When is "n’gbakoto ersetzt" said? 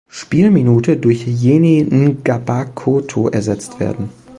1.87-3.79